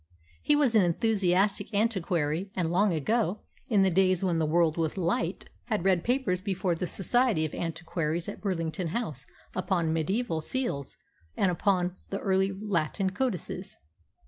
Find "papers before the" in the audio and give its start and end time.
6.03-6.87